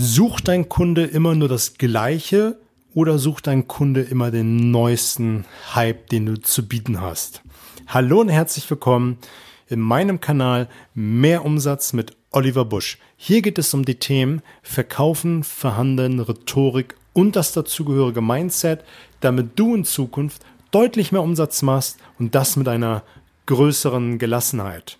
Sucht 0.00 0.46
dein 0.46 0.68
Kunde 0.68 1.06
immer 1.06 1.34
nur 1.34 1.48
das 1.48 1.74
Gleiche 1.74 2.56
oder 2.94 3.18
sucht 3.18 3.48
dein 3.48 3.66
Kunde 3.66 4.02
immer 4.02 4.30
den 4.30 4.70
neuesten 4.70 5.44
Hype, 5.74 6.08
den 6.10 6.26
du 6.26 6.40
zu 6.40 6.68
bieten 6.68 7.00
hast? 7.00 7.42
Hallo 7.88 8.20
und 8.20 8.28
herzlich 8.28 8.70
willkommen 8.70 9.18
in 9.66 9.80
meinem 9.80 10.20
Kanal 10.20 10.68
Mehr 10.94 11.44
Umsatz 11.44 11.94
mit 11.94 12.16
Oliver 12.30 12.64
Busch. 12.64 12.98
Hier 13.16 13.42
geht 13.42 13.58
es 13.58 13.74
um 13.74 13.84
die 13.84 13.96
Themen 13.96 14.40
Verkaufen, 14.62 15.42
Verhandeln, 15.42 16.20
Rhetorik 16.20 16.94
und 17.12 17.34
das 17.34 17.50
dazugehörige 17.50 18.20
Mindset, 18.20 18.84
damit 19.18 19.58
du 19.58 19.74
in 19.74 19.84
Zukunft 19.84 20.42
deutlich 20.70 21.10
mehr 21.10 21.22
Umsatz 21.22 21.62
machst 21.62 21.98
und 22.20 22.36
das 22.36 22.54
mit 22.54 22.68
einer 22.68 23.02
größeren 23.46 24.18
Gelassenheit. 24.18 24.96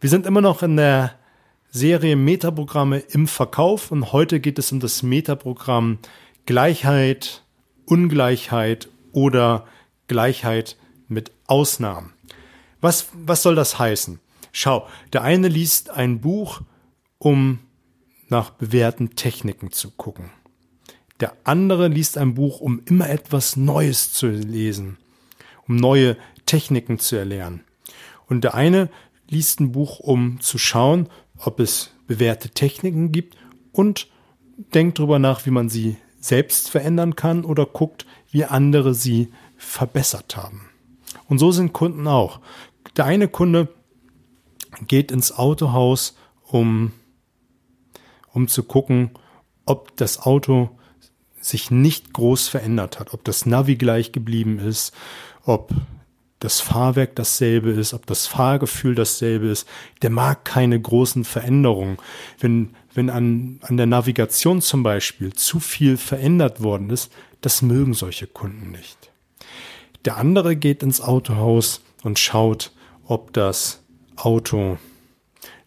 Wir 0.00 0.08
sind 0.08 0.24
immer 0.24 0.40
noch 0.40 0.62
in 0.62 0.78
der 0.78 1.19
Serie 1.72 2.16
Metaprogramme 2.16 2.98
im 2.98 3.28
Verkauf 3.28 3.92
und 3.92 4.12
heute 4.12 4.40
geht 4.40 4.58
es 4.58 4.72
um 4.72 4.80
das 4.80 5.04
Metaprogramm 5.04 5.98
Gleichheit, 6.44 7.44
Ungleichheit 7.86 8.88
oder 9.12 9.66
Gleichheit 10.08 10.76
mit 11.06 11.30
Ausnahmen. 11.46 12.12
Was, 12.80 13.06
was 13.12 13.42
soll 13.42 13.54
das 13.54 13.78
heißen? 13.78 14.18
Schau, 14.50 14.88
der 15.12 15.22
eine 15.22 15.46
liest 15.46 15.90
ein 15.90 16.20
Buch, 16.20 16.60
um 17.18 17.60
nach 18.28 18.50
bewährten 18.50 19.14
Techniken 19.14 19.70
zu 19.70 19.92
gucken. 19.92 20.30
Der 21.20 21.36
andere 21.44 21.86
liest 21.86 22.18
ein 22.18 22.34
Buch, 22.34 22.60
um 22.60 22.82
immer 22.86 23.08
etwas 23.08 23.54
Neues 23.54 24.12
zu 24.12 24.26
lesen, 24.26 24.98
um 25.68 25.76
neue 25.76 26.16
Techniken 26.46 26.98
zu 26.98 27.14
erlernen. 27.14 27.62
Und 28.26 28.42
der 28.42 28.54
eine 28.54 28.88
liest 29.28 29.60
ein 29.60 29.70
Buch, 29.70 30.00
um 30.00 30.40
zu 30.40 30.58
schauen, 30.58 31.08
ob 31.44 31.60
es 31.60 31.90
bewährte 32.06 32.50
Techniken 32.50 33.12
gibt 33.12 33.36
und 33.72 34.08
denkt 34.74 34.98
darüber 34.98 35.18
nach, 35.18 35.46
wie 35.46 35.50
man 35.50 35.68
sie 35.68 35.96
selbst 36.20 36.70
verändern 36.70 37.16
kann 37.16 37.44
oder 37.44 37.66
guckt, 37.66 38.06
wie 38.30 38.44
andere 38.44 38.94
sie 38.94 39.32
verbessert 39.56 40.36
haben. 40.36 40.68
Und 41.28 41.38
so 41.38 41.50
sind 41.50 41.72
Kunden 41.72 42.06
auch. 42.06 42.40
Der 42.96 43.06
eine 43.06 43.28
Kunde 43.28 43.68
geht 44.86 45.10
ins 45.10 45.32
Autohaus, 45.32 46.16
um, 46.46 46.92
um 48.32 48.48
zu 48.48 48.62
gucken, 48.62 49.10
ob 49.64 49.96
das 49.96 50.20
Auto 50.20 50.70
sich 51.40 51.70
nicht 51.70 52.12
groß 52.12 52.48
verändert 52.48 53.00
hat, 53.00 53.14
ob 53.14 53.24
das 53.24 53.46
Navi 53.46 53.76
gleich 53.76 54.12
geblieben 54.12 54.58
ist, 54.58 54.92
ob 55.44 55.72
das 56.40 56.60
Fahrwerk 56.60 57.14
dasselbe 57.16 57.70
ist, 57.70 57.92
ob 57.94 58.06
das 58.06 58.26
Fahrgefühl 58.26 58.94
dasselbe 58.94 59.48
ist, 59.48 59.68
der 60.02 60.10
mag 60.10 60.44
keine 60.44 60.80
großen 60.80 61.24
Veränderungen. 61.24 61.98
Wenn, 62.40 62.74
wenn 62.94 63.10
an, 63.10 63.60
an 63.62 63.76
der 63.76 63.86
Navigation 63.86 64.62
zum 64.62 64.82
Beispiel 64.82 65.34
zu 65.34 65.60
viel 65.60 65.98
verändert 65.98 66.62
worden 66.62 66.90
ist, 66.90 67.12
das 67.42 67.62
mögen 67.62 67.94
solche 67.94 68.26
Kunden 68.26 68.70
nicht. 68.70 69.10
Der 70.06 70.16
andere 70.16 70.56
geht 70.56 70.82
ins 70.82 71.02
Autohaus 71.02 71.82
und 72.02 72.18
schaut, 72.18 72.72
ob 73.04 73.34
das 73.34 73.82
Auto 74.16 74.78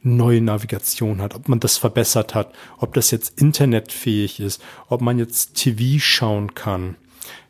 neue 0.01 0.41
Navigation 0.41 1.21
hat, 1.21 1.35
ob 1.35 1.47
man 1.49 1.59
das 1.59 1.77
verbessert 1.77 2.33
hat, 2.33 2.51
ob 2.79 2.95
das 2.95 3.11
jetzt 3.11 3.39
internetfähig 3.39 4.39
ist, 4.39 4.61
ob 4.89 5.01
man 5.01 5.19
jetzt 5.19 5.53
TV 5.53 5.99
schauen 5.99 6.55
kann, 6.55 6.95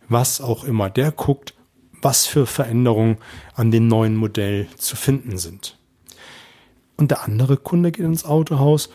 was 0.10 0.42
auch 0.42 0.66
immer. 0.66 0.90
Der 0.90 1.12
guckt, 1.12 1.54
was 2.04 2.26
für 2.26 2.46
Veränderungen 2.46 3.18
an 3.56 3.72
dem 3.72 3.88
neuen 3.88 4.16
Modell 4.16 4.68
zu 4.78 4.96
finden 4.96 5.38
sind. 5.38 5.78
Und 6.98 7.12
der 7.12 7.24
andere 7.24 7.58
Kunde 7.58 7.92
geht 7.92 8.06
ins 8.06 8.26
Autohaus, 8.26 8.90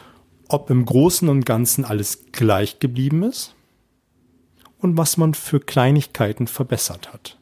ob 0.49 0.71
im 0.71 0.85
Großen 0.85 1.29
und 1.29 1.45
Ganzen 1.45 1.85
alles 1.85 2.27
gleich 2.33 2.79
geblieben 2.79 3.23
ist 3.23 3.55
und 4.79 4.97
was 4.97 5.17
man 5.17 5.35
für 5.35 5.61
Kleinigkeiten 5.61 6.47
verbessert 6.47 7.13
hat. 7.13 7.39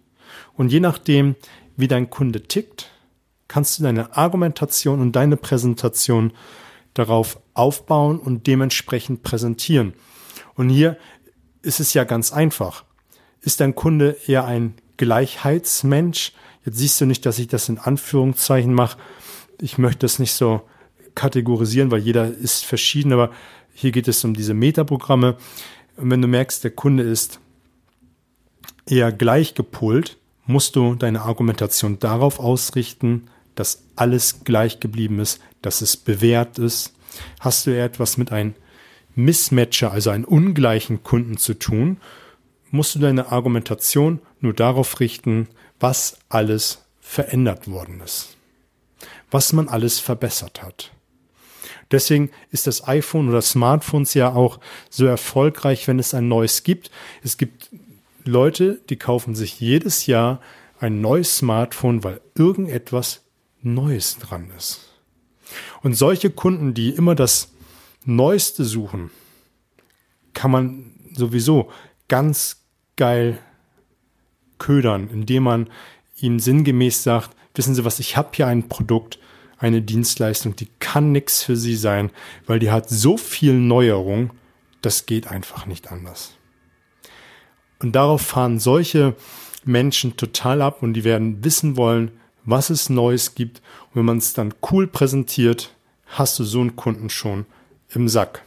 Und 0.54 0.72
je 0.72 0.80
nachdem, 0.80 1.36
wie 1.76 1.88
dein 1.88 2.10
Kunde 2.10 2.42
tickt, 2.42 2.90
kannst 3.48 3.78
du 3.78 3.82
deine 3.82 4.16
Argumentation 4.16 5.00
und 5.00 5.12
deine 5.12 5.36
Präsentation 5.36 6.32
darauf 6.94 7.38
aufbauen 7.54 8.18
und 8.18 8.46
dementsprechend 8.46 9.22
präsentieren. 9.22 9.92
Und 10.54 10.70
hier 10.70 10.96
ist 11.62 11.80
es 11.80 11.94
ja 11.94 12.04
ganz 12.04 12.32
einfach. 12.32 12.84
Ist 13.40 13.60
dein 13.60 13.74
Kunde 13.74 14.16
eher 14.26 14.46
ein 14.46 14.74
Gleichheitsmensch. 14.96 16.32
Jetzt 16.64 16.78
siehst 16.78 17.00
du 17.00 17.06
nicht, 17.06 17.24
dass 17.26 17.38
ich 17.38 17.48
das 17.48 17.68
in 17.68 17.78
Anführungszeichen 17.78 18.74
mache. 18.74 18.98
Ich 19.60 19.78
möchte 19.78 20.00
das 20.00 20.18
nicht 20.18 20.32
so 20.32 20.62
kategorisieren, 21.14 21.90
weil 21.90 22.00
jeder 22.00 22.28
ist 22.28 22.64
verschieden, 22.64 23.12
aber 23.12 23.30
hier 23.74 23.92
geht 23.92 24.08
es 24.08 24.24
um 24.24 24.34
diese 24.34 24.54
Metaprogramme. 24.54 25.36
Und 25.96 26.10
wenn 26.10 26.22
du 26.22 26.28
merkst, 26.28 26.64
der 26.64 26.70
Kunde 26.70 27.02
ist 27.02 27.40
eher 28.86 29.12
gleichgepolt, 29.12 30.18
musst 30.46 30.76
du 30.76 30.94
deine 30.94 31.22
Argumentation 31.22 31.98
darauf 31.98 32.38
ausrichten, 32.38 33.28
dass 33.54 33.84
alles 33.96 34.44
gleich 34.44 34.80
geblieben 34.80 35.18
ist, 35.18 35.40
dass 35.62 35.80
es 35.80 35.96
bewährt 35.96 36.58
ist. 36.58 36.94
Hast 37.40 37.66
du 37.66 37.70
eher 37.70 37.86
etwas 37.86 38.16
mit 38.16 38.30
einem 38.30 38.54
Mismatcher, 39.14 39.90
also 39.90 40.10
einem 40.10 40.24
ungleichen 40.24 41.02
Kunden 41.02 41.38
zu 41.38 41.54
tun, 41.54 41.98
musst 42.70 42.94
du 42.94 42.98
deine 42.98 43.32
Argumentation 43.32 44.20
nur 44.40 44.52
darauf 44.52 45.00
richten, 45.00 45.48
was 45.80 46.18
alles 46.28 46.84
verändert 47.00 47.68
worden 47.68 48.00
ist, 48.00 48.36
was 49.30 49.52
man 49.52 49.68
alles 49.68 50.00
verbessert 50.00 50.62
hat. 50.62 50.92
Deswegen 51.90 52.30
ist 52.50 52.66
das 52.66 52.86
iPhone 52.88 53.28
oder 53.28 53.42
Smartphones 53.42 54.14
ja 54.14 54.32
auch 54.32 54.58
so 54.90 55.06
erfolgreich, 55.06 55.86
wenn 55.86 55.98
es 55.98 56.14
ein 56.14 56.28
neues 56.28 56.64
gibt. 56.64 56.90
Es 57.22 57.36
gibt 57.36 57.70
Leute, 58.24 58.80
die 58.88 58.96
kaufen 58.96 59.36
sich 59.36 59.60
jedes 59.60 60.06
Jahr 60.06 60.40
ein 60.80 61.00
neues 61.00 61.36
Smartphone, 61.36 62.02
weil 62.02 62.20
irgendetwas 62.34 63.22
Neues 63.62 64.18
dran 64.18 64.50
ist. 64.56 64.80
Und 65.82 65.94
solche 65.94 66.30
Kunden, 66.30 66.74
die 66.74 66.90
immer 66.90 67.14
das 67.14 67.52
Neueste 68.04 68.64
suchen, 68.64 69.10
kann 70.32 70.50
man 70.50 70.92
sowieso 71.14 71.70
ganz 72.08 72.64
geil 72.96 73.38
ködern, 74.58 75.08
indem 75.10 75.44
man 75.44 75.70
ihm 76.18 76.38
sinngemäß 76.38 77.02
sagt, 77.02 77.36
wissen 77.54 77.74
Sie 77.74 77.84
was, 77.84 77.98
ich 77.98 78.16
habe 78.16 78.30
hier 78.34 78.46
ein 78.46 78.68
Produkt, 78.68 79.18
eine 79.58 79.82
Dienstleistung, 79.82 80.56
die 80.56 80.68
kann 80.78 81.12
nichts 81.12 81.42
für 81.42 81.56
Sie 81.56 81.76
sein, 81.76 82.10
weil 82.46 82.58
die 82.58 82.70
hat 82.70 82.88
so 82.88 83.16
viel 83.16 83.54
Neuerung, 83.54 84.30
das 84.82 85.06
geht 85.06 85.28
einfach 85.28 85.66
nicht 85.66 85.90
anders. 85.90 86.34
Und 87.78 87.92
darauf 87.92 88.22
fahren 88.22 88.58
solche 88.58 89.14
Menschen 89.64 90.16
total 90.16 90.62
ab 90.62 90.82
und 90.82 90.94
die 90.94 91.04
werden 91.04 91.44
wissen 91.44 91.76
wollen, 91.76 92.12
was 92.44 92.70
es 92.70 92.88
Neues 92.88 93.34
gibt. 93.34 93.60
Und 93.90 93.96
wenn 93.96 94.04
man 94.04 94.18
es 94.18 94.32
dann 94.32 94.54
cool 94.70 94.86
präsentiert, 94.86 95.74
hast 96.06 96.38
du 96.38 96.44
so 96.44 96.60
einen 96.60 96.76
Kunden 96.76 97.10
schon 97.10 97.46
im 97.90 98.08
Sack. 98.08 98.45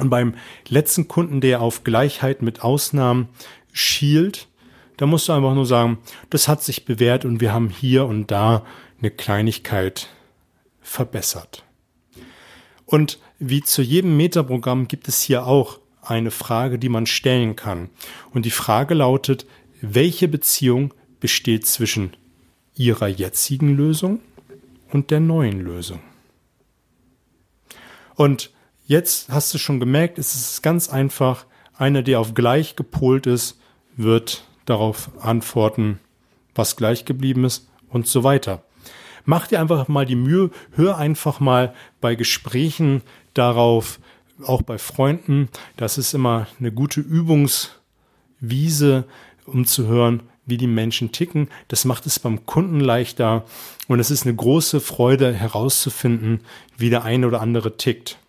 Und 0.00 0.10
beim 0.10 0.34
letzten 0.68 1.08
Kunden, 1.08 1.40
der 1.40 1.60
auf 1.60 1.84
Gleichheit 1.84 2.42
mit 2.42 2.62
Ausnahmen 2.62 3.28
schielt, 3.72 4.48
da 4.96 5.06
musst 5.06 5.28
du 5.28 5.32
einfach 5.32 5.54
nur 5.54 5.66
sagen, 5.66 5.98
das 6.28 6.48
hat 6.48 6.62
sich 6.62 6.84
bewährt 6.84 7.24
und 7.24 7.40
wir 7.40 7.52
haben 7.52 7.70
hier 7.70 8.06
und 8.06 8.30
da 8.30 8.64
eine 8.98 9.10
Kleinigkeit 9.10 10.08
verbessert. 10.80 11.64
Und 12.84 13.18
wie 13.38 13.62
zu 13.62 13.82
jedem 13.82 14.16
Metaprogramm 14.16 14.88
gibt 14.88 15.08
es 15.08 15.22
hier 15.22 15.46
auch 15.46 15.78
eine 16.02 16.30
Frage, 16.30 16.78
die 16.78 16.88
man 16.88 17.06
stellen 17.06 17.56
kann. 17.56 17.88
Und 18.32 18.44
die 18.44 18.50
Frage 18.50 18.94
lautet, 18.94 19.46
welche 19.80 20.28
Beziehung 20.28 20.92
besteht 21.20 21.66
zwischen 21.66 22.14
Ihrer 22.74 23.08
jetzigen 23.08 23.76
Lösung 23.76 24.20
und 24.90 25.10
der 25.10 25.20
neuen 25.20 25.60
Lösung? 25.60 26.00
Und 28.16 28.50
Jetzt 28.90 29.28
hast 29.28 29.54
du 29.54 29.58
schon 29.58 29.78
gemerkt, 29.78 30.18
es 30.18 30.34
ist 30.34 30.64
ganz 30.64 30.88
einfach. 30.88 31.46
Einer, 31.78 32.02
der 32.02 32.18
auf 32.18 32.34
gleich 32.34 32.74
gepolt 32.74 33.28
ist, 33.28 33.56
wird 33.96 34.42
darauf 34.64 35.10
antworten, 35.20 36.00
was 36.56 36.74
gleich 36.74 37.04
geblieben 37.04 37.44
ist 37.44 37.68
und 37.88 38.08
so 38.08 38.24
weiter. 38.24 38.64
Mach 39.24 39.46
dir 39.46 39.60
einfach 39.60 39.86
mal 39.86 40.06
die 40.06 40.16
Mühe, 40.16 40.50
hör 40.72 40.98
einfach 40.98 41.38
mal 41.38 41.72
bei 42.00 42.16
Gesprächen 42.16 43.02
darauf, 43.32 44.00
auch 44.44 44.62
bei 44.62 44.76
Freunden. 44.76 45.50
Das 45.76 45.96
ist 45.96 46.12
immer 46.12 46.48
eine 46.58 46.72
gute 46.72 47.00
Übungswiese, 47.00 49.04
um 49.46 49.66
zu 49.66 49.86
hören, 49.86 50.24
wie 50.46 50.56
die 50.56 50.66
Menschen 50.66 51.12
ticken. 51.12 51.48
Das 51.68 51.84
macht 51.84 52.06
es 52.06 52.18
beim 52.18 52.44
Kunden 52.44 52.80
leichter 52.80 53.44
und 53.86 54.00
es 54.00 54.10
ist 54.10 54.26
eine 54.26 54.34
große 54.34 54.80
Freude 54.80 55.32
herauszufinden, 55.32 56.40
wie 56.76 56.90
der 56.90 57.04
eine 57.04 57.28
oder 57.28 57.40
andere 57.40 57.76
tickt. 57.76 58.19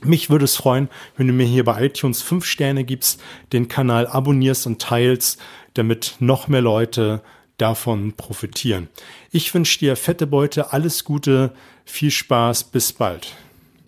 Mich 0.00 0.30
würde 0.30 0.44
es 0.44 0.56
freuen, 0.56 0.88
wenn 1.16 1.26
du 1.26 1.32
mir 1.32 1.46
hier 1.46 1.64
bei 1.64 1.84
iTunes 1.86 2.22
fünf 2.22 2.44
Sterne 2.44 2.84
gibst, 2.84 3.20
den 3.52 3.68
Kanal 3.68 4.06
abonnierst 4.06 4.66
und 4.66 4.80
teilst, 4.80 5.40
damit 5.74 6.16
noch 6.20 6.48
mehr 6.48 6.60
Leute 6.60 7.22
davon 7.56 8.12
profitieren. 8.12 8.88
Ich 9.32 9.52
wünsche 9.52 9.80
dir 9.80 9.96
fette 9.96 10.26
Beute, 10.26 10.72
alles 10.72 11.04
Gute, 11.04 11.52
viel 11.84 12.12
Spaß, 12.12 12.64
bis 12.64 12.92
bald. 12.92 13.34